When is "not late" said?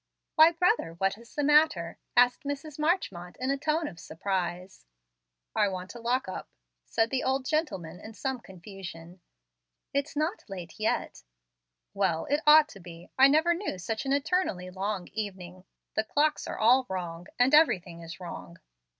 10.15-10.79